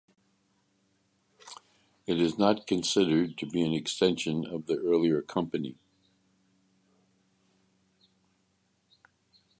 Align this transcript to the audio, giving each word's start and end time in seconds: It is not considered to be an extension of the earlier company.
It 2.07 2.19
is 2.19 2.35
not 2.35 2.65
considered 2.65 3.37
to 3.37 3.45
be 3.45 3.61
an 3.61 3.71
extension 3.73 4.47
of 4.47 4.65
the 4.65 4.77
earlier 4.77 5.21
company. 5.21 5.77